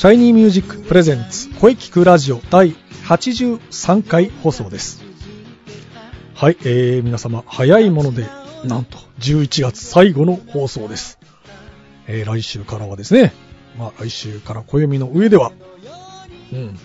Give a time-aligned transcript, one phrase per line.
[0.00, 2.72] シャイニーミュージックプレゼンツ声聞くラジオ第
[3.04, 5.02] 83回放送です。
[6.34, 8.24] はい、えー、皆様、早いもので、
[8.64, 11.18] なんと11月最後の放送です。
[12.06, 13.34] えー、来週からはですね、
[13.78, 15.52] まあ来週から暦の上では、
[16.50, 16.76] うん、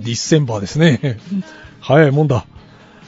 [0.00, 1.20] December ですね。
[1.78, 2.44] 早いもんだ。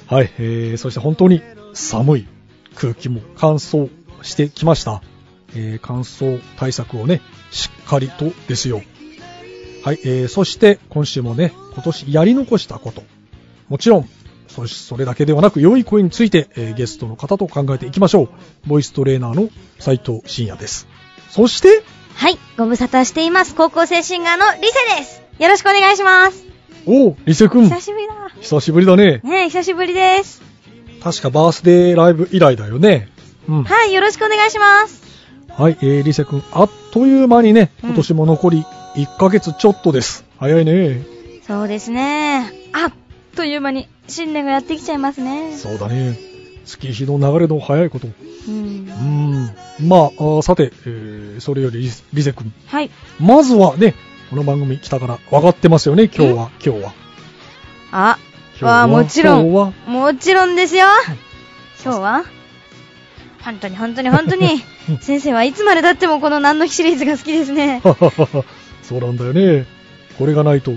[0.06, 1.42] はい、えー、そして本当に
[1.74, 2.28] 寒い
[2.76, 3.90] 空気も乾燥
[4.22, 5.02] してきました。
[5.56, 8.82] えー、乾燥対策をね、しっかりとですよ。
[9.82, 13.02] はい、えー、そして今週もね、今年やり残したこと。
[13.68, 14.08] もちろん、
[14.48, 18.28] そそれだけではなく良い声について、えーゲストの方と考えていきましょう。
[18.66, 20.86] ボイストレーナーの斉藤慎也です。
[21.30, 21.82] そして、
[22.14, 23.54] はい、ご無沙汰しています。
[23.54, 25.22] 高校生シンガーのリセです。
[25.38, 26.44] よろしくお願いします。
[26.84, 28.14] おう、リセ君、久しぶりだ。
[28.40, 29.20] 久しぶりだね。
[29.24, 30.42] ねえ、久しぶりです。
[31.02, 33.08] 確かバースデーライブ以来だよね。
[33.48, 33.64] うん。
[33.64, 35.02] はい、よろしくお願いします。
[35.48, 40.24] はい、えー、リセ君、あっという間にね、うん今年も残り1ヶ月ちょっとです。
[40.38, 41.04] 早いね。
[41.46, 42.52] そうですね。
[42.72, 42.92] あっ
[43.36, 45.56] という間に新年がやってきちゃいますね。
[45.56, 46.18] そうだね。
[46.64, 48.08] 月日の流れの早いこと。
[48.08, 48.12] う
[48.48, 49.84] うんー。
[49.84, 49.88] ん。
[49.88, 52.90] まあ、さて、えー、それよりリセリセ君、はい。
[53.18, 53.94] まずはね、
[54.30, 56.92] この番組来たから分かってますよね、今日は、今日は。
[57.92, 58.18] あ、
[58.60, 58.86] は？
[58.86, 59.72] もちろんも
[60.18, 60.86] ちろんですよ。
[61.82, 62.24] 今日は？
[63.42, 67.80] 本当に本当に本当にうん、 先生はいつまで経ってもこの何の日シリーズが好きですね。
[68.94, 69.00] は。
[69.00, 69.66] そうなんだよね。
[70.18, 70.72] これがないと、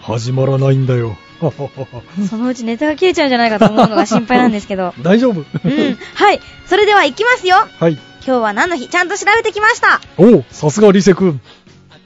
[0.00, 1.16] 始まらないんだよ。
[2.28, 4.94] そのうちネタが切れちゃうんじゃないかと思うのが心配なんですけど。
[5.02, 5.40] 大丈夫。
[5.40, 5.98] うん。
[6.14, 6.40] はい。
[6.66, 7.56] それでは行きますよ。
[7.78, 7.92] はい。
[7.92, 8.88] 今日は何の日？
[8.88, 10.00] ちゃんと調べてきました。
[10.16, 11.40] おうさすがリセ君。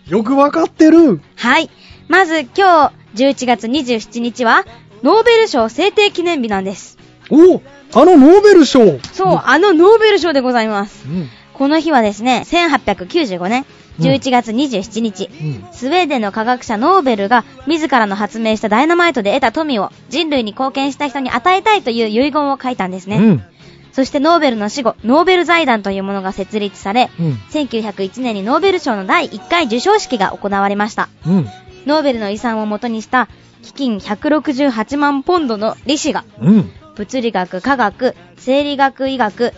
[0.09, 1.20] よくわかってる。
[1.36, 1.70] はい。
[2.09, 4.65] まず今日、11月27日は、
[5.03, 6.98] ノーベル賞制定記念日なんです。
[7.30, 8.98] おうあのノーベル賞。
[9.12, 11.04] そう、あのノーベル賞でございます。
[11.06, 11.28] うん。
[11.53, 13.66] この日はですね、1895年、
[13.98, 15.72] 11月27日、うん。
[15.72, 23.16] スウェーデンの科学者ノーベルが自らの発明したダイナマイトで得た富を人類に貢献した人に与えたいという遺言を書いたんですね。
[23.16, 23.42] うん。
[23.92, 27.32] そしてノーベルの死後、ノーベル財団というものが設立され、うん。
[27.50, 31.09] 1901年にノーベル賞の第1回授賞式が行われました。
[31.26, 31.48] うん。
[31.86, 33.28] ノーベルの遺産を元にした、
[33.62, 36.70] 基金168万ポンドの利子が、うん。
[36.94, 39.53] 物理学、科学、生理学、医学、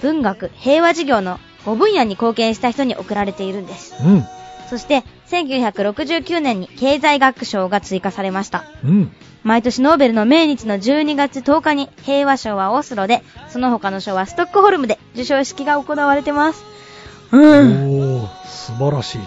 [0.00, 3.94] 文学、平和事業の5分野に貢献した人に贈られているんです。
[4.02, 4.24] うん。
[4.68, 8.64] そして、1969年に経済学賞が追加されました。
[8.84, 9.12] うん。
[9.42, 16.64] 毎年ノーベルの命日の12月10日に平和賞はオスロで、その他の賞はストックホルムで授賞式が行われてます。
[17.30, 17.42] うん。
[18.20, 19.20] おー素晴らしい。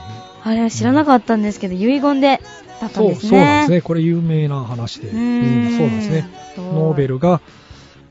[0.44, 2.42] あれは知らなかったんですけど、遺言で、
[2.81, 3.30] だったんそう、ですね。
[3.30, 3.81] そうなんですね。
[3.81, 5.09] これ有名な話で。
[5.09, 6.30] うーんそうなんですね。
[6.56, 7.42] そうノーベルが、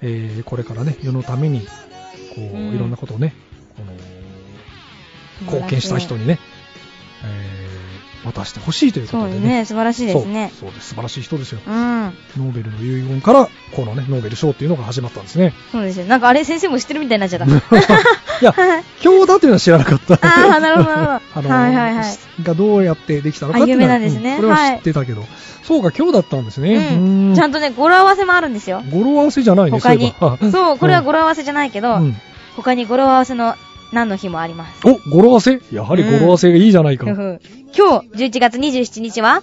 [0.01, 1.67] えー、これからね、世のために、こ
[2.37, 3.35] う、うんいろんなことをね、
[5.43, 6.39] 貢献した人にね、
[7.25, 9.41] えー、渡してほしいということでね。
[9.41, 9.65] ね。
[9.65, 10.51] 素晴らしいですね。
[10.59, 10.89] そう、そうです。
[10.89, 11.61] 素晴らしい人ですよ。
[11.67, 11.75] うん。
[11.75, 15.53] ノーベルの遺言から、このね、ノーベル賞っていうのが始まったんですね。
[15.73, 16.07] そうですよ。
[16.07, 17.47] なんかあれ先生も知ってるみたいになっちゃった。
[18.43, 18.55] いや、
[19.03, 20.15] 今日だっていうのは知らなかった。
[20.15, 22.43] ああ、なるほど、な るあほはいはいはい。
[22.43, 25.25] がどうやってできたのかっていうのはあ有名なんですねうんこれははい知ってたけど、
[25.63, 26.97] そうか、今日だったんですね。
[26.97, 27.35] うん。
[27.35, 28.83] ちゃんとね、語呂合わせもあるんですよ。
[28.91, 30.15] 語呂合わせじゃないね、他に
[30.53, 32.17] そうこれは語呂呂合わせじゃないけど、うん。
[32.57, 33.55] 他に語呂合わせの
[33.93, 34.87] 何の日もあります。
[34.87, 35.61] お、語呂合わせ？
[35.73, 37.07] やはり語呂合わせがいいじゃないか。
[37.07, 37.41] ふふ
[37.77, 39.43] 今日、11月27日は、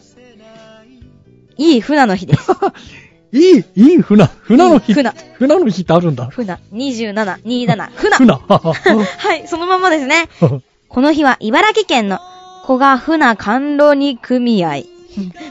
[1.57, 2.51] いい船の日です。
[3.31, 4.89] いい、いい船、船の日。
[4.89, 6.27] いい船船の日ってあるんだ。
[6.27, 8.17] 船、27、27、船。
[8.17, 8.33] 船。
[8.37, 10.27] はい、そのままですね。
[10.87, 12.19] この日は茨城県の
[12.67, 14.83] 古賀船甘露煮組合。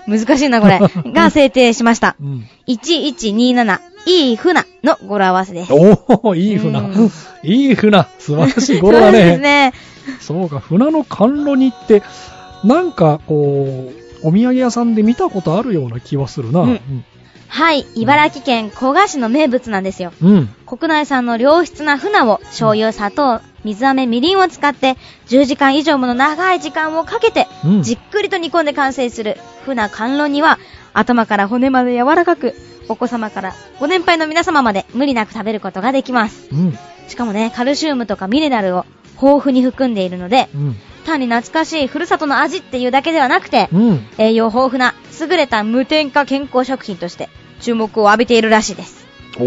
[0.09, 0.81] 難しいな、これ。
[1.12, 2.17] が制定しました。
[2.21, 2.47] うん。
[2.69, 5.73] 1127、いい船の語呂合わせです。
[5.73, 7.11] おー、いい船うん。
[7.43, 8.07] いい船。
[8.19, 9.71] 素晴らしい語呂だそうですね。
[9.71, 9.73] ね。
[10.21, 12.03] そうか、船の甘露煮って、
[12.65, 16.61] なんか、こう、お土産屋さんで見たことあるような気はするな。
[16.61, 17.05] うん
[17.49, 20.15] はい、茨城県古賀市の名物なんですよ。
[20.23, 20.31] うん。
[20.31, 20.49] うん。
[20.67, 24.97] 国内産の良質な船を醤油、砂糖、水飴、みりんを使って
[25.27, 30.59] 10時間以上もの長い時間をかけてうんじっくりと煮込んで完成する船甘露煮は
[30.95, 32.55] 頭から骨まで柔らかく
[32.93, 36.49] お子様からご年配の皆様まで無理なく食べることができます。
[36.53, 36.79] うん。
[37.09, 38.85] しかもね、カルシウムとかミネラルを
[39.21, 40.77] 豊富に含んでいるので、うん。
[41.05, 44.06] 単に懐かしいふるさとの味っていうだけではなくて、うん。
[44.19, 47.29] 栄養豊富な優れた無添加健康食品として
[47.61, 49.06] 注目を浴びているらしいです。
[49.39, 49.43] お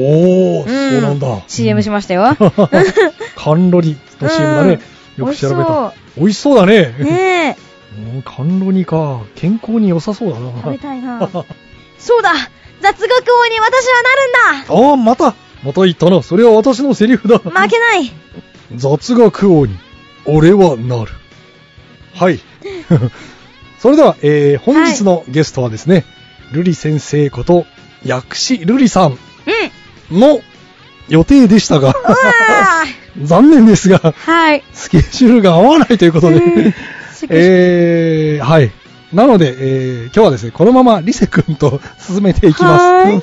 [0.64, 1.44] ー、そうなんだ。
[1.48, 2.36] CM しましたよ。
[3.36, 4.80] カンロニの CM だね。
[5.18, 5.94] よく調べた。
[6.18, 6.96] 美味しそうだね。
[7.00, 7.58] ね
[8.00, 9.22] え、うんカンロニか。
[9.36, 10.52] 健康に良さそうだな。
[10.58, 11.30] 食べたいな。
[12.00, 12.34] そうだ
[12.82, 16.22] 雑学王に私はなるんだああ、またまた言ったな。
[16.22, 17.40] それは私のセリフだ。
[17.40, 18.12] 負けない
[18.76, 19.76] 雑学王に、
[20.26, 21.12] 俺はなる。
[22.14, 22.40] はい。
[23.80, 26.06] それでは、えー、本日のゲストはですね、
[26.52, 27.66] ルリ先生こと、
[28.04, 29.18] 薬師ルリさん
[30.12, 30.42] うんの
[31.10, 31.96] 予定でしたが、
[33.22, 34.64] 残念ですが、ーはい。
[34.74, 36.40] スケジュールが合わないということで、う
[36.70, 36.74] ん
[37.30, 38.72] えー、はい。
[39.16, 42.84] なので、えー、今日はですね、このままリセ君と進めていきます。
[42.84, 43.22] はい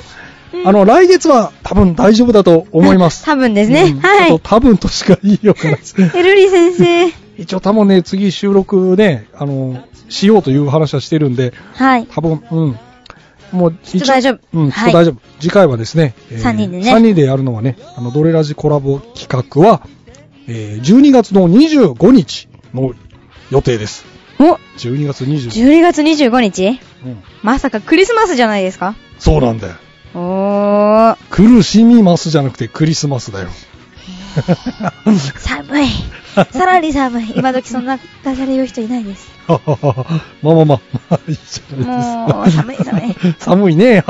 [0.65, 3.25] あの、来月は多分大丈夫だと思います。
[3.27, 3.85] 多分ですね。
[3.85, 4.41] うんはい。
[4.43, 5.95] 多分としか言いようがないです。
[6.15, 7.09] エルリ先生。
[7.39, 12.07] 一応多分ね、次収録ね、あの、しようという話はしてるんで、はい。
[12.07, 12.79] 多分、うん。
[13.53, 15.17] もう、きっと大丈夫うん、きっはいと大丈夫。
[15.41, 19.81] 次回はですね、えー三人でね3人でやるのはね、あの、ドレラジコラボ企画は、
[20.47, 22.93] えー12月の25日の
[23.51, 24.12] 予定です。
[24.43, 25.61] お12月25日。
[25.63, 26.81] 12月25日？
[27.05, 27.23] うん。
[27.43, 28.95] まさかクリスマスじゃないですか？
[29.19, 29.75] そうなんだよ。
[30.15, 31.17] おー。
[31.31, 33.49] 苦しみますじゃなくてクリスマスだよ。
[35.39, 35.87] 寒い。
[36.51, 37.33] さらに寒い。
[37.37, 39.31] 今時そんなダジャレ言う人いないです。
[39.49, 39.61] まあ
[40.43, 40.81] まあまあ、ま
[41.11, 42.63] あ、いいじゃもう、ないですか。
[42.63, 43.17] 寒い寒い。
[43.39, 44.05] 寒いね。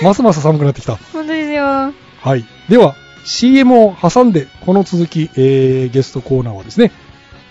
[0.00, 0.96] うますます寒くなってきた。
[1.12, 1.64] 本当ですよ。
[1.64, 2.44] はい。
[2.68, 6.92] では、CM を挟んで、この続き、えー、ゲストコーナーはですね、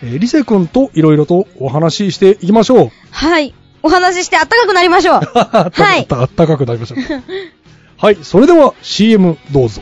[0.03, 2.91] えー、リセ君といろいろとお話ししていきましょう。
[3.11, 3.53] はい。
[3.81, 5.21] お話ししてあったかくなりましょう。
[5.23, 7.21] はいあったかくなりました。
[7.97, 8.17] はい。
[8.21, 9.81] それでは CM どうぞ。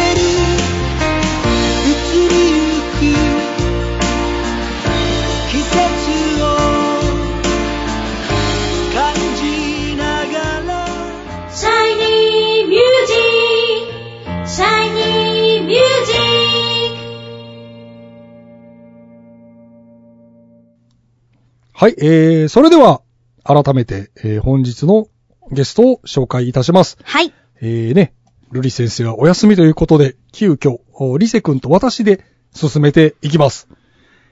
[21.81, 21.95] はい。
[21.97, 23.01] えー、それでは、
[23.43, 25.07] 改めて、えー、本日の
[25.51, 26.99] ゲストを紹介いたします。
[27.01, 27.33] はい。
[27.59, 28.13] えーね、
[28.51, 32.23] ルリ先生はお休みということで、急遽、おリセ君と私で
[32.53, 33.67] 進めていきます。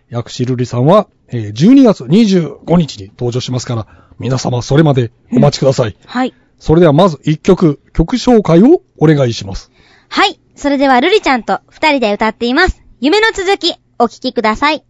[0.10, 3.88] 薬師ルリさんは、えー12月25日に登場しますから、
[4.20, 5.98] 皆様それまでお待ちください。
[6.06, 6.36] はい。
[6.60, 9.72] それではまず1曲、曲紹介をお願いします。
[10.08, 10.40] はい。
[10.56, 12.84] それではルリちゃんと二人で歌っています。
[13.02, 14.84] 夢の続き、お聴きください。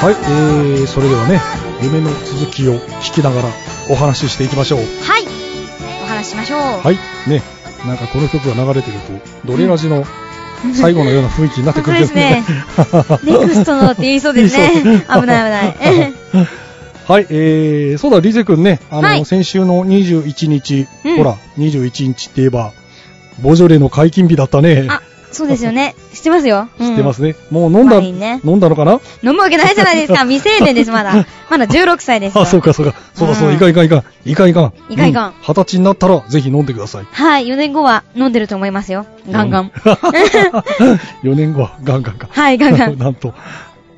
[0.00, 1.42] はい、えー、それではね、
[1.82, 3.48] 夢の続きを聞きながら
[3.90, 4.80] お話ししていきましょう。
[4.80, 5.24] はい。
[6.02, 6.58] お話ししましょう。
[6.58, 6.96] はい、
[7.28, 7.42] ね、
[7.86, 8.98] なんかこの曲が流れてる
[9.44, 10.06] と、ドレラジの
[10.74, 12.42] 最後のような雰囲気になってくるけど ね。
[13.24, 14.70] ネクストのって言いそうですね。
[14.82, 16.14] 危ない危ない。
[17.06, 22.72] はい、えー、そうだ、リゼくんね、あの、はい先週の21日、うんほら、21日って言えば、
[23.42, 24.86] ボジョレの解禁日だったね。
[24.88, 25.02] あ、
[25.32, 25.94] そうですよね。
[26.12, 26.68] 知ってますよ。
[26.78, 27.32] 知ってますね。
[27.32, 27.36] ね。
[27.50, 29.00] もう飲んだ、ね飲んだのかな？
[29.22, 30.20] 飲むわけないじゃないですか。
[30.20, 31.26] 未成年です、まだ。
[31.50, 32.42] まだ16歳ですよ。
[32.42, 32.94] あ、そうかそうか。
[33.14, 34.04] そうだそうだ、うんいかんいかんいかん。
[34.24, 34.72] いかんいかん。
[34.88, 37.06] いかんいかんう二十歳になったら、ぜひ飲んでください。
[37.10, 39.06] はい、4年後は飲んでると思いますよ。
[39.30, 39.72] ガンガン。
[41.22, 42.28] 4 年後はガンガンか。
[42.30, 42.98] はい、ガンガン。
[42.98, 43.34] なんと。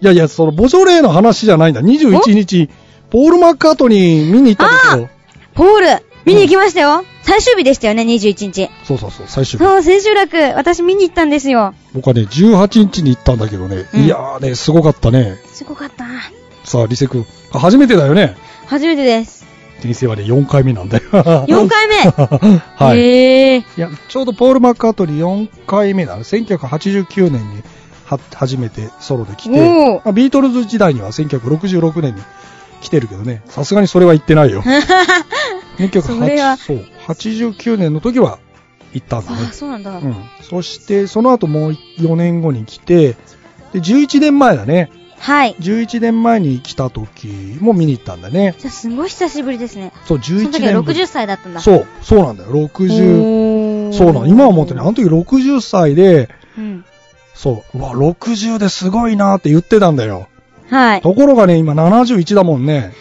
[0.01, 1.81] いやいや、その、ボジョレーの話じゃないんだ。
[1.81, 2.69] 21日、
[3.11, 5.23] ポール・マッカートニー見に行ったんですよ。
[5.55, 5.87] ポール、
[6.25, 7.05] 見に行きましたよ。
[7.23, 8.69] 最終日でしたよね、21日。
[8.85, 9.65] そうそうそう、最終日。
[9.65, 11.75] そう、千秋楽、私見に行ったんですよ。
[11.95, 13.87] 僕はね、18日に行ったんだけどね。
[13.95, 15.37] うんいやーね、すごかったね。
[15.53, 16.05] すごかった。
[16.65, 17.25] さあ、リセ君。
[17.53, 18.37] あ初めてだよね。
[18.67, 19.47] 初めてです。
[19.81, 21.05] 人生はね、4回目なんだよ。
[21.11, 21.95] 4回目？
[22.77, 22.99] はい。
[22.99, 23.61] へー。
[23.61, 26.23] いや、ちょうどポール・マッカートニー4回目だね。
[26.23, 27.63] 1989年に
[28.07, 32.23] は初めてソロで来て、まあ、ビートルズ時代には1966年に
[32.81, 34.63] 来てるけどね、さすがにそれは行ってないよ。
[35.77, 38.39] それは1980そう、89年の時は
[38.93, 39.53] 行ったんだねあ、。
[39.53, 39.99] そうなんだ。
[39.99, 40.15] うん。
[40.43, 43.17] そして、その後もう4年後に来て、
[43.73, 44.91] で、11年前だね。
[45.19, 45.55] はい。
[45.61, 47.29] 11年前に来た時
[47.61, 48.57] も見に行ったんだね。
[48.59, 49.93] じゃあ、すごい久しぶりですね。
[50.05, 51.61] そう、その11時は年ぶり60歳だったんだ。
[51.61, 52.51] そう、そうなんだよ。
[52.51, 54.27] 60、おーそうなの。
[54.27, 56.85] 今思ってね、あの時60歳で、うん。
[57.35, 60.29] そう、うわ、60ですごいなって言ってたんだよ。
[60.69, 61.01] はい。
[61.01, 62.93] ところがね、今71だもんね。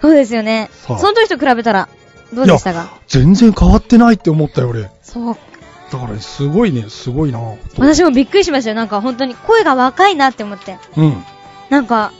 [0.00, 0.70] そうですよね。
[0.86, 1.88] その時と比べたら、
[2.32, 2.98] どうでしたか？
[3.08, 4.82] 全然変わってないって思ったよ、俺。
[4.82, 5.34] だそう。
[5.34, 8.76] からね、すごいね、すごいなと私もびっくりしましたよ。
[8.76, 10.78] なんか本当に声が若いなって思って。
[10.96, 11.24] うん、
[11.70, 12.12] なんか、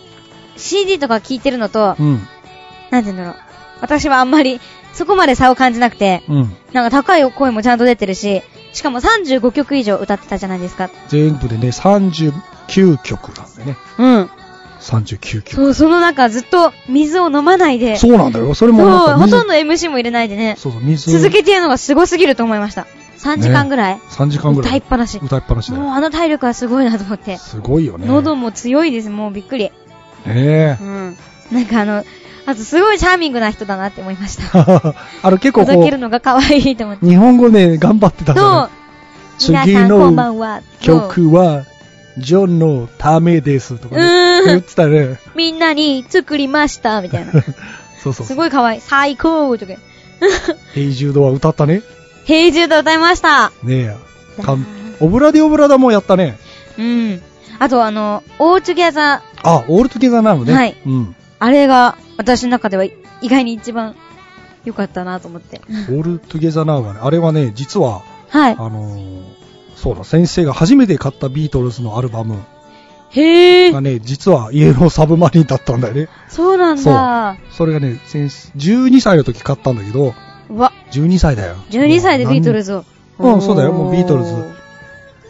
[0.56, 2.26] CD とか聴いてるのと、うん、
[2.90, 3.34] なんて言うんだろう。
[3.80, 4.60] 私はあんまり、
[4.94, 6.56] そこまで差を感じなくて、うん。
[6.72, 10.88] なんか高い声もちゃんと出てるし、しかも35曲以上歌ってたじゃないですか。
[11.08, 13.76] 全部でね、39曲なんだよね。
[13.98, 14.30] うん。
[14.80, 15.54] 39曲。
[15.54, 18.54] そう、その中ずっと水を飲まないで、そうなんだよ。
[18.54, 21.10] それそうもなんか水ほとんど MC も入れないでね、そうそう、水。
[21.18, 22.86] 続けてるのがすごすぎると思いました。
[23.18, 24.70] 3時間ぐらい、3時間ぐらい。
[24.70, 25.18] 歌いっぱなし。
[25.22, 25.72] 歌いっぱなし。
[25.72, 27.38] もうあの体力はすごいなと思って。
[27.38, 28.06] すごいよね。
[28.06, 29.64] 喉も強いです、もうびっくり。
[29.64, 29.72] ね
[30.26, 30.84] えう。
[30.84, 31.16] ん。
[31.52, 32.04] なんかあの、
[32.46, 34.94] あとすごいチャーミングな人だなって思いました。
[35.22, 37.04] あの結構こ届けるのが可愛いと思って。
[37.04, 38.70] う、日本語ね、頑張ってたそう。
[39.38, 40.60] 次皆さんこんばのんは。
[40.80, 41.64] 曲は、
[42.18, 44.42] ジョンのためですとかうね。
[44.46, 45.18] 言ってたね。
[45.34, 47.32] みんなに作りました、みたいな。
[48.02, 48.34] そうそうす。
[48.34, 48.80] ごい可愛い。
[48.80, 49.72] 最高とか。
[50.72, 51.82] ヘイジュードは歌ったね。
[52.24, 53.52] 平中で歌いました。
[53.62, 53.96] ね
[54.38, 54.42] え。
[54.42, 54.66] かん
[55.00, 56.38] オブラディオブラダもやったね。
[56.78, 57.22] うん。
[57.58, 60.54] あとあの、 All Togetherあ、 All Together Now ね。
[60.54, 61.02] はいうん。
[61.04, 63.94] ー、あれが私の中では意外に一番
[64.64, 65.60] 良かったなと思って。
[65.68, 68.52] オAll Together Now はね、あれはね、実は、はい。
[68.52, 69.45] あのー
[69.76, 72.42] そうだ、先生が初めて買ったビートルズのアルバム
[73.10, 73.72] へー。
[73.72, 76.08] がね、実はイエローサブマリンだったんだよね。
[76.28, 77.36] そうなんだ。
[77.52, 80.14] それがね、先生12歳の時買ったんだけど、
[80.50, 81.56] うわ、12歳だよ。
[81.70, 82.72] 12歳でビートルズ。
[82.72, 82.84] ズを。
[83.18, 84.34] うんそうだよもうビートルズ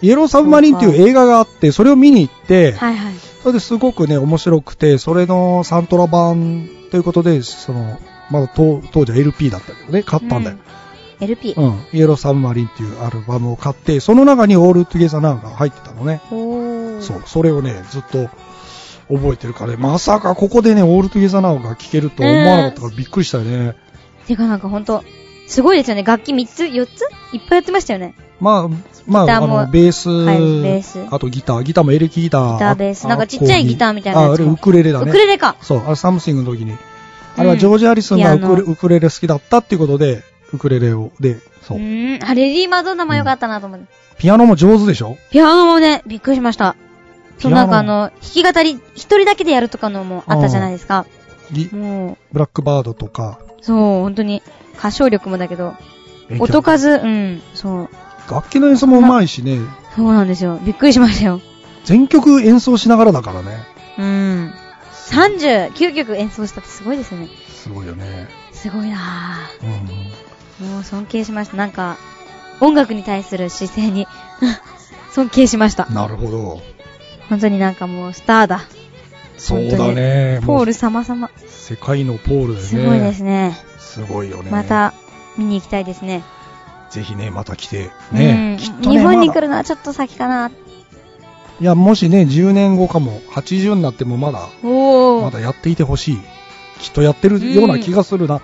[0.03, 3.15] イエローサブマリンっていう映画があって、それを見に行って、はいはい。
[3.43, 7.99] それですごくね、面白くて、それのサントラ版ということで、その、
[8.31, 10.57] まだ当当時は LP だったけどね、買ったんだよ。
[10.57, 10.86] うん。
[11.21, 11.55] LP。
[11.57, 11.87] うん。
[11.93, 16.21] イエローサブマリンっていうアルバムを買って、その中にオールトゥゲザーナウが入ってたのね。
[17.01, 17.23] そう。
[17.27, 18.29] それをね、ずっと
[19.09, 23.77] 覚えてるからね、まさかここでね、オールトゥゲザーナウが聴けるとは思わなかったからびっくりしたよね。
[24.27, 25.05] てかなんかほんと、
[25.47, 26.03] すごいですよね。
[26.03, 27.03] 楽器3つ ?4 つ？
[27.33, 28.15] いっぱいやってましたよね。
[28.41, 28.69] まあ、
[29.07, 32.53] まあ、あの、ベース、はいベースあとギター、ギターもエレキギター。
[32.55, 35.09] ギターベースあなんかちっちゃいギターみたいなやつもあ、あれウクレレだね。
[35.09, 35.57] ウクレレか。
[35.63, 36.77] そう、あれサムシングの時に。
[37.37, 40.23] あれはジョージ・ハリスンがウクレレ好きだったっていうことで、
[40.53, 41.81] ウクレレを、で、そうう。
[41.81, 42.25] ーん。
[42.25, 43.87] あ、レディー・マドンナも良かったなと思って。
[44.19, 45.19] ピアノも上手でしょ？
[45.31, 46.77] ピアノもね、びっくりしました。
[47.39, 51.07] そう、なんかあの、弾き語り、一人だけでやるとかのもあったじゃないですか。
[51.53, 53.39] リもブラックバードとか。
[53.61, 54.43] う、そう、本当に、
[54.79, 55.75] 歌唱力もだけど、
[56.31, 57.89] え音数、うん、そう。
[58.31, 59.59] 楽器の演奏も上手いしね、
[59.95, 60.59] そうなんですよ。
[60.65, 61.41] びっくりしましたよ。
[61.85, 63.59] 全曲演奏しながらだからね。
[63.99, 64.53] うん。
[65.11, 67.29] 39曲演奏したってすごいですよね。
[67.49, 68.29] すごいよね。
[68.53, 68.97] すごいな
[69.63, 69.89] うん。
[70.61, 70.65] ぁ。
[70.65, 71.57] もう尊敬しました。
[71.57, 71.97] なんか、
[72.61, 74.07] 音楽に対する姿勢に、
[75.13, 75.87] 尊敬しました。
[75.87, 76.61] なるほど。
[77.29, 78.65] 本当になんかもうスターだ。
[79.39, 80.41] そうだね。
[80.45, 81.31] ポール様々。
[81.47, 82.63] 世界のポールだよね。
[82.63, 83.59] すごいですね。
[83.79, 84.51] すごいよね。
[84.51, 84.65] ま。
[84.65, 84.95] た、
[85.37, 86.23] 見に行きたいですね。
[86.91, 87.91] ぜひね、また来て。
[88.13, 88.57] うんね。
[88.61, 90.51] きっとね日本に来るのはちょっと先かな。
[91.61, 94.49] いや、もしね、10年後かも、80になってもまだ。
[94.63, 96.19] まだやっていてほしい。
[96.79, 98.37] きっとやってるような気がするな。
[98.37, 98.41] うん。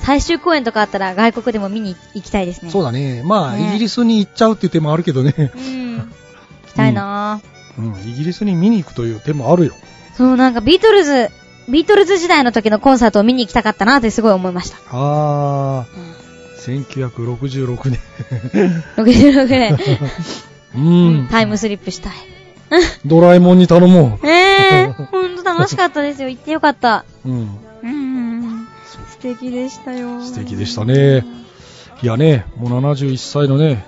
[0.00, 2.70] 最終公演とかあったら外国でも見に行きたいですね。
[2.70, 3.22] そうだね。
[3.24, 5.34] まあ、ねイギリスに行っちゃうっていう手もあるけどね。
[5.54, 5.96] うん。
[5.96, 6.04] 行
[6.68, 7.58] きたいなぁ。
[7.78, 9.74] うん、イギリスに見に行くという手もあるよ。
[10.14, 11.30] そう、なんかビートルズ、
[11.68, 14.78] ビートルズ時代の時のコンサートを見に行きたかったなってすごい思いました。
[14.90, 18.00] あー、1966年。
[18.96, 19.78] 66年。
[20.74, 20.78] う
[21.24, 21.28] ん。
[21.30, 22.12] タイムスリップしたい。
[23.06, 26.28] ドラえもんに頼もえー、ほんと楽しかったですよ。
[26.28, 27.04] 行ってよかった。
[27.24, 27.28] う。
[27.30, 27.67] うん。
[29.24, 29.34] うん。
[29.34, 30.22] 素敵でしたよ。
[30.22, 31.24] 素敵でしたね。
[32.02, 33.84] いやね、もう71歳のね、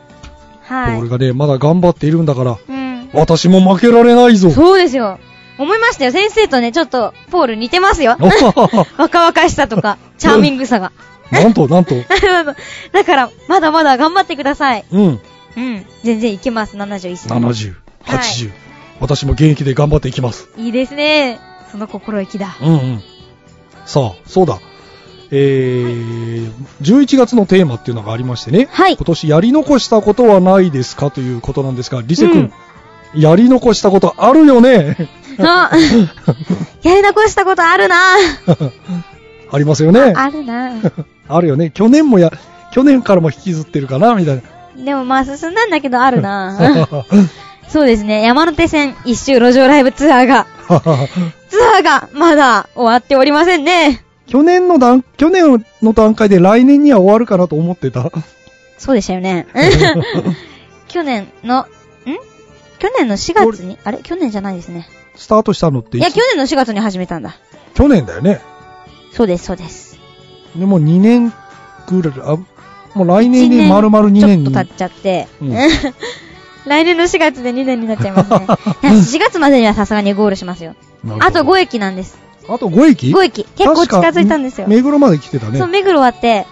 [0.62, 0.98] はい。
[0.98, 3.10] 俺がね、まだ頑張っているんだから、うん。
[3.12, 4.50] 私も負けられないぞ。
[4.50, 5.18] そうですよ。
[5.58, 6.12] 思いましたよ。
[6.12, 8.16] 先生とね、ちょっと、ポール似てますよ。
[8.96, 10.92] 若々しさとか、チャーミングさが。
[11.30, 11.94] なんと、なんと。
[12.92, 14.84] だから、まだまだ頑張ってください。
[14.90, 15.20] うん。
[15.56, 15.86] うん。
[16.02, 17.38] 全然いけます、71歳。
[17.38, 18.50] 70、はい80。
[19.00, 20.48] 私も現役で頑張っていきます。
[20.56, 21.40] いいですね。
[21.70, 22.56] その心意気だ。
[22.62, 23.02] うんうん。
[23.86, 24.58] さあ、そうだ。
[25.32, 28.68] えー、11月のテーマっていうのがありましてね。
[28.72, 32.52] はい今年やり残したことはないですかということなんですが、リセ君、
[33.14, 34.96] やり残したことあるよね？
[35.38, 35.70] あ
[36.82, 37.96] やり残したことあるな
[39.52, 40.00] ありますよね。
[40.16, 40.72] あるな
[41.28, 41.70] あるよね。
[41.70, 42.32] 去年もや、
[42.72, 44.42] 去年からも引きずってるかなみたい
[44.76, 46.88] でもまあ進んだんだけどあるなな。
[47.68, 48.22] そうですね。
[48.22, 50.46] 山手線一周路上ライブツアーが、
[51.48, 54.04] ツアーがまだ終わっておりませんね。
[54.30, 58.10] 去年の段、去年の段階で来年には終わるかなと思ってた。
[58.78, 59.48] そうでしたよね。
[60.86, 61.66] 去年の、ん？
[62.78, 63.98] 去年の4月に、あれ？
[63.98, 64.88] 去年じゃないですね。
[65.16, 67.34] スタートしたのっていや、つ去年の4月に始めたんだ。
[67.74, 68.40] 去年だよね。
[69.12, 69.98] そうです、そうです。
[70.54, 71.32] でも2年
[71.86, 72.36] くらい、あ、
[72.94, 74.44] もう来年で丸々2年に。
[74.44, 75.54] ちょっと経っちゃって、うん
[76.66, 78.36] 来年の4月で2年になっちゃいますね。
[78.44, 80.74] いや4月までにはさすがにゴールしますよ。
[81.18, 82.29] あと5駅なんです。
[82.54, 83.44] あと5駅？5駅。
[83.44, 84.68] 結構近づいたんですよ。
[84.68, 85.58] 目黒まで来てたね。
[85.58, 86.46] そう、目黒終わって、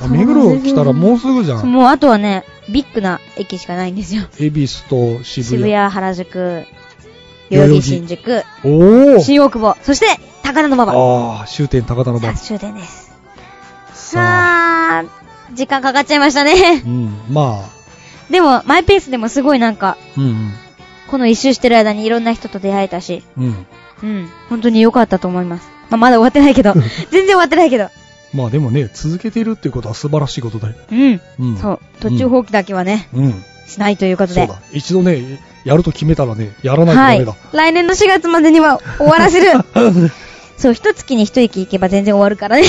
[0.00, 0.10] うん。
[0.10, 1.72] 目黒来たらもうすぐじゃん。
[1.72, 4.24] もうあとはね、ビッグな駅しかないんですよ。
[4.38, 5.58] 恵比寿と渋谷。
[5.58, 6.66] 渋谷、原宿、
[7.50, 10.06] 代々木新宿、おー新大久保、そして、
[10.42, 10.92] 高田馬場。
[10.92, 12.34] ああ、終点高田の場さあ。
[12.34, 13.12] 終点です。
[13.92, 15.04] さあ。
[15.54, 16.88] 時間かかっちゃいましたねう。
[16.88, 20.52] ん、まあ、でも、マイペースでもすごいなんか、うん、
[21.08, 23.66] この一周してる間にいろんな人と出会えたし、うん。
[24.02, 24.08] うん。
[24.08, 25.68] うん、本当に良かったと思います。
[25.90, 26.72] まあ、まだ終わってないけど、
[27.10, 27.88] 全然終わってないけど。
[28.34, 30.74] まあでもね、続けてるっていうことは素晴らしいことだよ。
[30.90, 31.56] うん、うん。
[31.56, 33.44] そう、途中放棄だけはね、うん。
[33.66, 34.46] しないということで。
[34.46, 34.60] そうだ。
[34.72, 37.36] 一度ね、やると決めたらね、やらないとはいダメだ。。
[37.52, 39.52] 来年の4月までには終わらせる。
[40.58, 42.64] そう、一月に一息行けば全然終わるからね。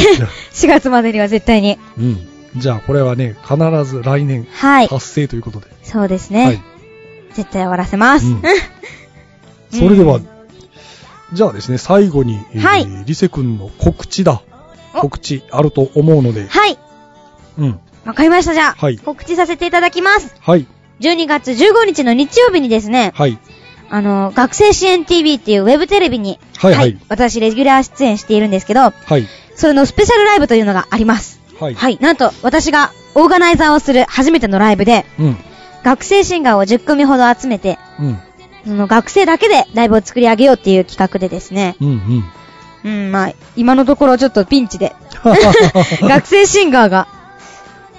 [0.54, 1.78] 4 月までには絶対に。
[1.98, 2.28] うん。
[2.56, 4.90] じゃあこれはね、必ず来年はい。
[4.90, 5.68] 達成ということで。
[5.84, 6.46] そうですね。
[6.46, 6.62] はい。
[7.34, 8.26] 絶対終わらせます。
[8.26, 8.42] うん
[9.70, 10.22] それでは、
[11.34, 14.42] じゃあですね、最後に、えーはいリセ君の告知だ。
[14.94, 16.78] お告知あると思うので、はい。
[17.58, 17.80] うん。
[18.06, 18.76] わかりました、じゃあ。
[18.78, 20.36] はい告知させていただきます。
[20.40, 20.66] はい。
[21.02, 23.38] 12月15日の日曜日にですね、はい。
[23.90, 29.28] あの、学生支援 TV っていうウェブテレビに、はいはい私、レギュラー出演しているんですけど、はい。
[29.56, 31.40] それのスペシャルライブというのがあります。
[31.60, 31.74] はい。
[31.74, 31.98] はい。
[32.02, 35.38] なんと、私がオーガナイザーをする初めてのライブで、うん。
[35.84, 38.20] 学生シンガーを10組ほど集めて、うん。
[38.68, 41.88] その学生だけでライブを作り上げようっていう企画でですね、うん。
[41.88, 42.24] うん。
[42.84, 44.94] うん、まあ、今のところちょっとピンチで、
[46.02, 47.08] 学生シンガーが、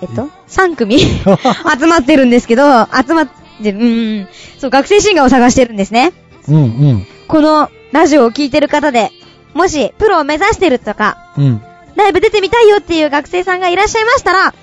[0.03, 0.05] え？
[0.05, 3.29] っと、3組 集まってるんですけど、集まっ
[3.63, 3.85] て、うんう
[4.23, 4.29] ん、
[4.59, 6.13] そう、学生シンガーを探してるんですね。
[6.49, 6.57] うん。
[6.57, 7.07] うん。
[7.27, 9.11] このラジオを聴いてる方で、
[9.55, 11.63] もし、プロを目指してるとか、うん。
[11.97, 14.55] ライブ出てみたいよっていう学生さんがいらっしゃいましたら、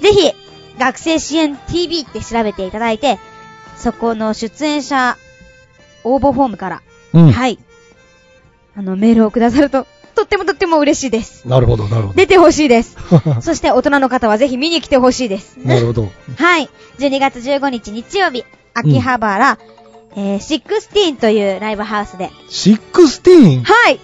[0.00, 0.32] ぜひ、
[0.78, 3.18] 学生支援 TV って調べていただいて、
[3.76, 5.16] そこの出演者
[6.14, 7.32] 応募フォームから、うん。
[7.32, 7.58] はい、
[8.76, 11.46] あの、メールをくださると、とってもとっても嬉しいです。
[11.46, 12.14] なるほど、なるほど。
[12.14, 12.96] 出てほしいです。
[13.42, 15.58] そして大人の方はぜひ見に来てほしいです。
[15.62, 16.08] なるほど。
[16.36, 16.70] はい。
[16.98, 19.58] 12月15日日曜日、秋葉原、
[20.16, 22.30] えー、16というライブハウスで。
[22.48, 23.64] シックスティーン？
[23.64, 24.00] はい。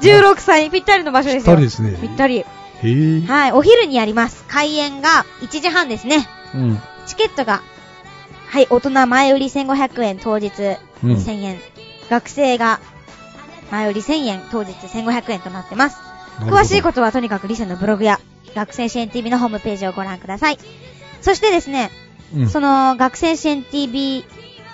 [0.00, 1.50] 16歳ぴったりの場所ですよ。
[1.50, 2.38] ぴったりですねぴったり。
[2.38, 2.44] へ
[2.82, 3.20] え。
[3.26, 3.52] はい。
[3.52, 4.44] お昼にやります。
[4.48, 6.26] 開演が1時半ですね。
[6.54, 6.80] うん。
[7.06, 7.62] チケットが、
[8.48, 10.50] はい、大人前売り1500円、当日
[11.04, 11.58] うん1000円。
[12.08, 12.80] 学生が
[13.70, 15.98] 前売り1000円、当日1500円となってます。
[16.40, 18.18] 詳しいことはとにかくリセのブログや
[18.54, 20.58] 学生支援 TV のホームページをご覧ください。
[21.20, 21.90] そしてですね、
[22.32, 22.48] とうん。
[22.48, 24.24] その学生支援 TV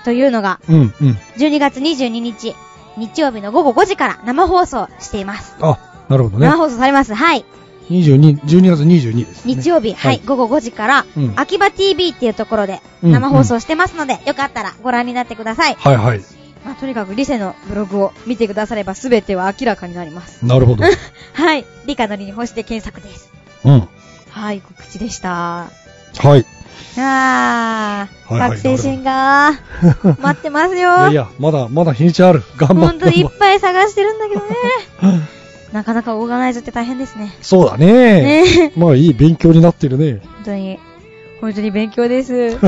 [0.05, 0.93] というのがうん、うん。
[1.37, 2.55] 12月22日
[2.97, 5.57] 日曜日の午後5時から生放送しています。
[5.61, 6.57] あ、なるほどね生。
[6.57, 7.15] 放送されます。
[7.15, 7.45] はい。
[7.91, 9.55] 22、12月22ですね。
[9.55, 15.75] 日曜日、はい、午後5時から、うん秋葉 TV っていうところでうん生放送してますので、よかったらご覧になってください。
[15.75, 16.21] はいはい。
[16.65, 20.45] まあ、とにかくリセのブログを見てくだされば全ては明らかになります。
[20.45, 20.85] なるほど。
[21.33, 21.65] はい。
[21.87, 23.31] 理科のりに干して検索です。
[23.65, 23.89] うん。
[24.31, 25.29] はい、告知でした。
[25.31, 26.45] はい。
[26.99, 29.53] あー、はいはい学生新が
[30.19, 30.97] 待ってますよ。
[30.97, 32.43] いやいや、まだ、まだ日にちある。
[32.57, 32.87] 頑張って。
[32.87, 34.57] ほんといっぱい探してるんだけどね。
[35.73, 37.33] なかなかオーガナイズって大変ですね。
[37.43, 38.45] そうだね。
[38.45, 40.21] ね まあいい勉強になってるね。
[40.23, 40.79] 本当に、
[41.41, 42.57] 本当に勉強です。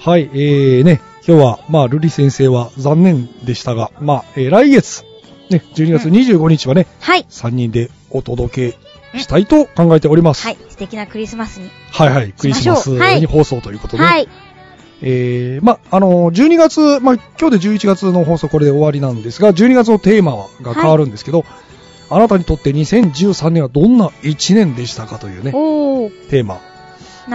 [0.00, 5.04] はい、えーね、今日は、まあ、ルリ先生は残念でしたが、まあ、えー来月、
[5.50, 7.26] ね、12月25日はね、はい。
[7.28, 10.46] 3人でお届けしたいと考えております。
[10.46, 10.58] はい。
[10.68, 11.70] 素敵なクリスマスに。
[11.90, 14.28] はいはい、クリスマスに放送ということで、はい。
[15.00, 21.44] えー、まあ、あの、12月、まあ、今日で11月の放送これで終わりなんですが、12月のテーマはが変わるんですけど、
[22.10, 25.52] あなたにとって2013年はどんな1年でしたかというね。
[26.30, 26.60] テーマ。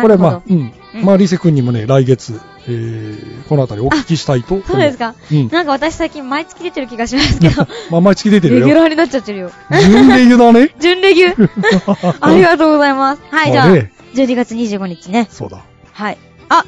[0.02, 0.74] これまあ、うん。
[0.96, 5.16] うんまあ、リセ君にもね、来月、えー、このあたりお聞きしたいと思そうですか。
[5.32, 5.48] うん。
[5.50, 8.60] なんか私最近毎月出てる気がしますけど、 まあ、毎月出てるよ。
[8.62, 9.52] レギュラーになっちゃってるよ。
[9.72, 10.76] 準レギュだね。
[10.80, 11.50] 準レギュ。
[12.22, 13.22] ありがとうございます。
[13.32, 15.28] はい、じゃあ、あね12月25日ね。
[15.32, 15.62] そうだ。
[15.92, 16.18] はい。
[16.50, 16.66] あ、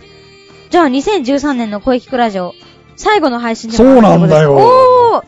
[0.76, 2.54] じゃあ2013年の声聞くラジオ、
[2.98, 5.26] 最後の配信でそうなんだよおー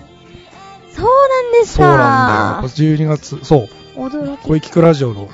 [0.94, 3.08] そうなんですそうなんだよ。
[3.08, 4.44] かやっぱ12月、そう、驚き。
[4.46, 5.30] 声聞くラジオの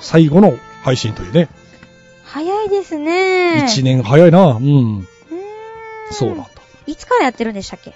[0.00, 1.48] 最後の配信というね。
[2.24, 3.64] 早いですね。
[3.68, 4.54] 1年早いな。
[4.54, 4.98] うん。
[4.98, 5.04] う
[6.10, 6.48] そうなんだ。
[6.88, 7.94] いつからやってるんでしたっけ？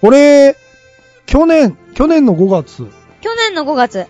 [0.00, 0.56] これ、
[1.26, 2.90] 去年、去年の5月、
[3.20, 4.08] 去年の5月。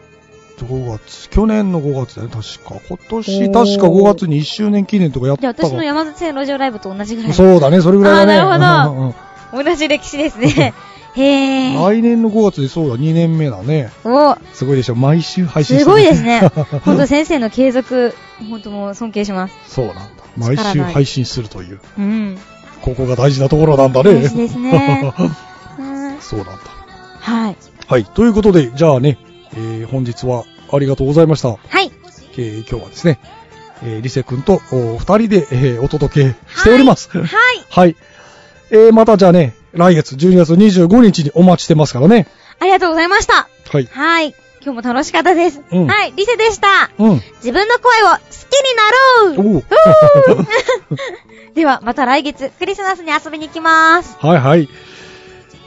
[0.64, 2.81] 5月、去年の5月だね、確か。
[2.88, 7.33] 今年、確か5月に1周年記念とかやったかじゃあ私の山手線路上ライブと同じぐらい。
[7.33, 8.38] そうだね、それぐらいだね。
[8.38, 9.14] あーなるほどうんうん
[9.53, 10.75] 同じ歴史ですね。
[11.14, 11.85] へうんー。
[11.85, 13.90] 来年の5月でそうだ、2年目だね。
[14.05, 16.40] おすごいでしょ、毎週配信すごいですね。
[16.40, 18.14] ほほんと先生の継続、
[18.51, 19.55] ほんともう尊敬します。
[19.69, 20.03] そうなんだ。
[20.37, 22.38] 毎週配信するという、うん。
[22.83, 24.14] ここが大事なところなんだね。
[24.14, 25.12] 大事ですね。
[25.79, 26.61] うんそうなんだ。
[27.21, 27.57] はい。
[27.87, 28.05] はい。
[28.05, 31.49] ということで、じゃあね、えー本日はありがとうございました。
[31.51, 31.90] はい。
[32.38, 33.18] えー今日はですね、
[33.83, 37.09] えー、リセ君とお二人で、えーお届けしております。
[37.11, 37.64] はい。
[37.68, 37.96] はい。
[38.70, 42.27] えー、またじゃあね、来月12月25日にお待ちしてますからね。
[42.59, 43.49] ありがとうございました。
[43.70, 43.88] はい。
[43.90, 44.35] はい。
[44.64, 45.61] 今日も楽しかったです。
[45.70, 46.12] うんはい。
[46.16, 46.90] リセでした。
[46.99, 47.22] うん。
[47.37, 49.64] 自分の声を好きになろうおう
[51.55, 54.16] では、また来月、クリスマスに遊びに行きます。
[54.18, 54.68] はいはい。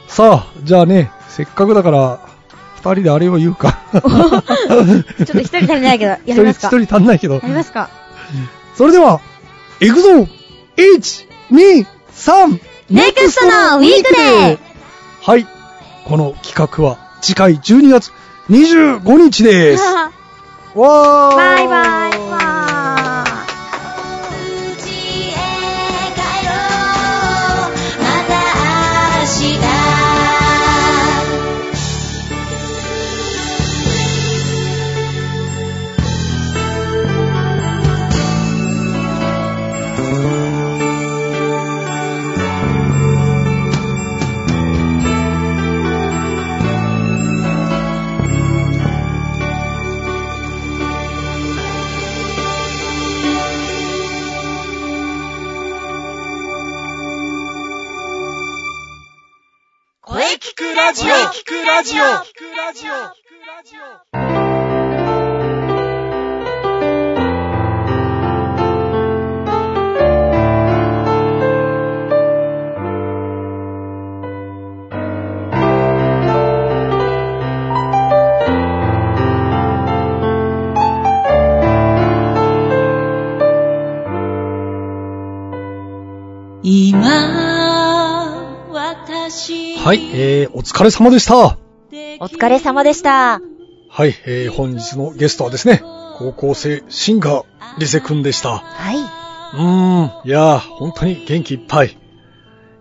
[0.06, 2.20] さあ、じゃあね、せっかくだから、
[2.82, 3.78] 二人であれを言うか。
[3.92, 7.40] ちょっと一人足りないけど、やりますか一人足んないけどや。
[7.44, 7.90] りますか
[8.76, 9.20] それでは、
[9.80, 10.28] 行くぞ
[10.76, 14.58] !1、2、3、ネクストのウィークデー
[15.22, 15.46] はい。
[16.06, 18.10] この企画は次回12月
[18.48, 19.82] 25日です。
[20.74, 22.59] わーバイバイバ家
[61.80, 62.02] 聞くラジオ。
[62.02, 64.10] 聞くラジオ。
[86.62, 87.08] 今
[88.70, 91.56] 私はい、えー、お疲れ様でした。
[92.22, 93.40] お疲れ様でした。
[93.88, 95.80] はい、えー、本日のゲストはですね、
[96.18, 97.44] 高校生シンガー、
[97.78, 98.58] リセ君でした。
[98.58, 98.98] はい。
[98.98, 101.96] うーん、いやー、本当に元気いっぱい。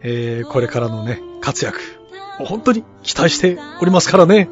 [0.01, 1.79] えー、これからのね、活躍、
[2.39, 4.49] 本当に期待しておりますからね。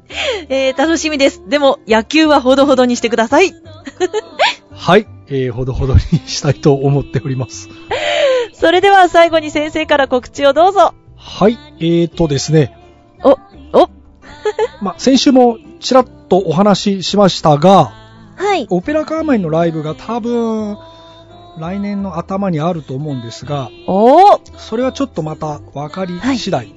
[0.50, 1.44] えー、楽しみです。
[1.48, 3.54] でも、野球はほどほどにしてください。
[4.72, 7.70] はい、えー、ほどほどにしたいと思っております。
[8.54, 10.94] それでは最後に先生から告知をどうぞ。
[11.16, 12.78] はい、えーとですね、
[13.24, 13.90] お、お、
[14.82, 17.92] まあ、先週もちらっとお話ししましたが、
[18.36, 18.68] はい。
[18.70, 20.78] オペラカーマインのライブが多分、
[21.58, 24.58] 来年の頭にあると思うんですが、おー。
[24.58, 26.74] それはちょっとまた分かり次第、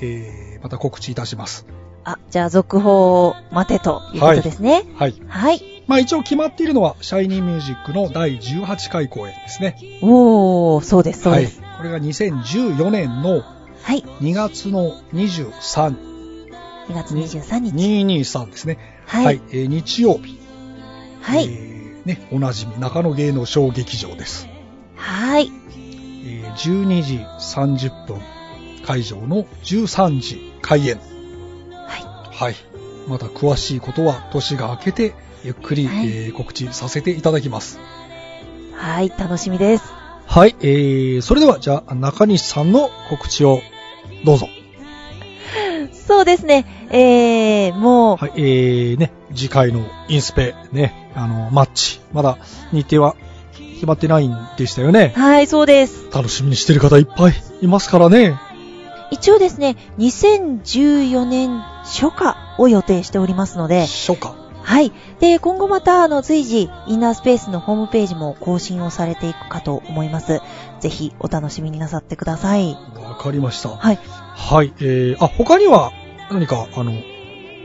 [0.00, 1.66] えー、また告知いたします。
[2.04, 4.84] あ、じゃあ続報を待てということですね。
[4.96, 5.14] はい。
[5.26, 5.71] はい。
[5.86, 9.76] まあ一応決まっているのは、シャイニーミュージックの第18回公演ですね。
[10.02, 11.60] おー、そうです、そうです。
[11.60, 11.76] はい。
[11.78, 13.42] これが2014年の
[13.82, 14.02] はい。
[14.20, 15.96] 2月の23、
[16.88, 17.74] 2月23日。
[17.74, 18.78] 223ですね。
[19.06, 19.40] はい。
[19.50, 20.38] えー日曜日。
[21.20, 21.46] はい。
[21.46, 24.48] えーね、おなじみ中野芸能小劇場です。
[24.96, 25.50] はい。
[26.24, 28.20] えー12時30分
[28.86, 31.00] 会場の13時開演。
[31.86, 32.54] ははい。
[33.08, 37.78] また詳しいことは年が明けてゆっくり、はいえー告知させていただきます。
[37.78, 38.76] い。
[38.76, 39.84] はい、楽しみです。
[40.26, 40.56] はい。
[40.60, 43.60] えー、それではじゃあ中西さんの告知を
[44.24, 44.48] どうぞ。
[45.92, 46.64] そうですね。
[46.90, 48.32] えー、もう、はい。
[48.36, 52.00] えー、ね、次回のインスペ、ね、あの、マッチ。
[52.12, 52.38] まだ
[52.72, 53.16] 日程は
[53.74, 55.12] 決まってないんでしたよね。
[55.16, 56.08] はい、そうです。
[56.12, 58.38] 楽しみにしてる方いっぱいいますからね。
[59.10, 64.34] 一応ですね、2014年初夏を予定しておりますので、初夏。
[64.62, 64.92] はい。
[65.18, 70.40] で、今後また、あの、随時、インナースペースのホームページも更新をされていくかと思います。
[70.80, 72.76] ぜひ、お楽しみになさってください。
[72.96, 73.70] わかりました。
[73.70, 73.98] はい。
[74.36, 74.72] はい。
[74.80, 75.90] えー、あ、他には
[76.30, 76.92] 何か、あの、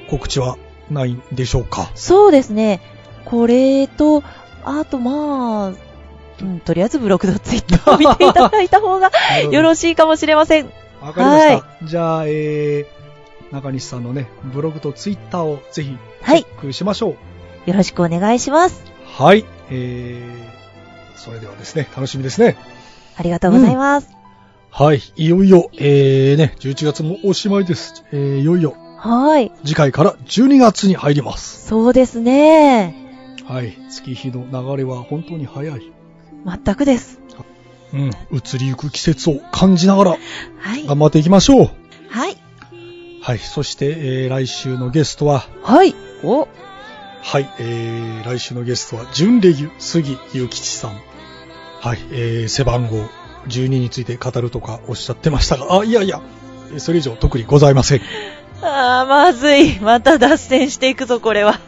[0.10, 0.58] 告知は
[0.90, 1.92] ないんでしょうか？
[1.94, 2.82] そうですね。
[3.26, 4.24] これと、
[4.64, 5.72] あと、まあ、
[6.42, 9.12] うん、とりあえずブログとツイッターを見ていただいた方が
[9.52, 10.72] よろしいかもしれません。
[11.02, 11.86] わかりました。
[11.86, 12.86] じゃあ、えー、
[13.52, 17.16] 中西さんのね、ブログとツイッターをぜひチはいェックしましょ
[17.66, 17.70] う。
[17.70, 18.84] よろしくお願いします。
[19.06, 19.46] はい。
[19.70, 22.58] えー、それではですね、楽しみですね。
[23.18, 24.10] ありがとうございます。
[24.70, 25.02] はい。
[25.16, 28.04] いよいよ、えーね、11月もおしまいです。
[28.12, 29.52] えー、いよいよ、はい。
[29.64, 31.68] 次回から12月に入ります。
[31.68, 32.96] そうですね。
[33.46, 33.78] はい。
[33.90, 35.92] 月日の流れは本当に早い。
[36.46, 37.20] 全くです。
[37.94, 38.12] うん。
[38.32, 40.86] 移りゆく季節を感じながらはい。
[40.86, 41.70] 頑張っていきましょう。
[42.10, 42.38] はい。
[43.28, 43.40] はい。
[43.40, 45.94] そして、えー、来週のゲストは、はい。
[46.24, 46.48] お、
[47.22, 47.50] はい。
[47.60, 51.02] えー、来週のゲストは、準レギュ杉ゆきちさん。
[51.82, 51.98] はい。
[52.14, 52.96] えー、背番号
[53.50, 56.22] 12について語るとかおっしゃってましたが、あ、いやいや、
[56.72, 58.02] えーそれ以上特にございません。
[58.62, 59.78] あー、まずい。
[59.82, 61.60] また脱線していくぞ、これは。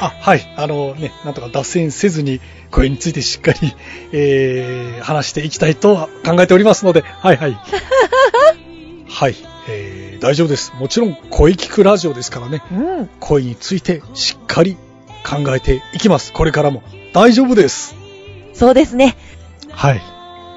[0.00, 0.54] あ、はい。
[0.56, 2.40] あのね、なんとか脱線せずに、
[2.70, 3.74] これについてしっかり、
[4.12, 7.58] えー、話していきたいとは考えておりますので、はいはい。
[9.06, 9.36] はい。
[10.18, 10.72] えー、大丈夫です。
[10.78, 13.10] もちろん、声聞くラジオですからね、うん。
[13.20, 14.76] 声についてしっかり
[15.24, 16.32] 考えていきます。
[16.32, 16.82] これからも。
[17.12, 17.96] 大丈夫です。
[18.54, 19.16] そうですね。
[19.70, 20.02] はい。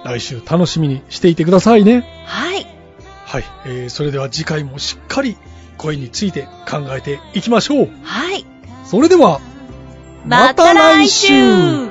[0.04, 2.06] 来週楽しみにしていてくださいね。
[2.26, 2.66] はい。
[3.26, 3.44] はい。
[3.66, 5.38] えー、それでは次回もしっかり
[5.78, 7.90] 声について考えていきましょう。
[8.04, 8.46] はい。
[8.86, 9.40] それでは、
[10.26, 11.91] また来週